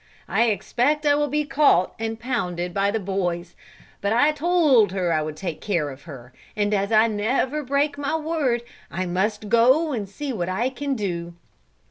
[0.27, 3.55] I expect I will be caught and pounded by the boys,
[4.01, 7.99] but I told her I would take care of her and as I never break
[7.99, 11.35] my word, I must go and see what I can do."